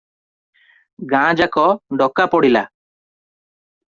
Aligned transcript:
ଗାଁଯାକ 1.11 1.65
ଡକା 2.01 2.27
ପଡିଗଲା। 2.33 2.63